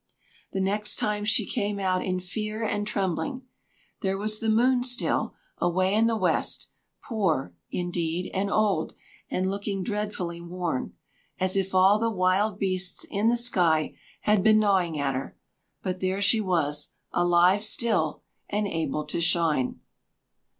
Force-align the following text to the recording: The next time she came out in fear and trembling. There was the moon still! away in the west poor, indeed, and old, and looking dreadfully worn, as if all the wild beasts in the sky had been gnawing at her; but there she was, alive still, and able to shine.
The 0.51 0.59
next 0.59 0.95
time 0.95 1.25
she 1.25 1.45
came 1.45 1.77
out 1.77 2.03
in 2.03 2.19
fear 2.19 2.63
and 2.63 2.87
trembling. 2.87 3.43
There 4.01 4.17
was 4.17 4.39
the 4.39 4.49
moon 4.49 4.81
still! 4.83 5.35
away 5.59 5.93
in 5.93 6.07
the 6.07 6.17
west 6.17 6.69
poor, 7.03 7.53
indeed, 7.69 8.31
and 8.33 8.49
old, 8.49 8.95
and 9.29 9.47
looking 9.47 9.83
dreadfully 9.83 10.41
worn, 10.41 10.95
as 11.39 11.55
if 11.55 11.75
all 11.75 11.99
the 11.99 12.09
wild 12.09 12.57
beasts 12.57 13.05
in 13.11 13.27
the 13.29 13.37
sky 13.37 13.95
had 14.21 14.41
been 14.41 14.57
gnawing 14.57 14.97
at 14.99 15.13
her; 15.13 15.37
but 15.83 15.99
there 15.99 16.19
she 16.19 16.41
was, 16.41 16.89
alive 17.11 17.63
still, 17.63 18.23
and 18.49 18.65
able 18.67 19.05
to 19.05 19.21
shine. 19.21 19.81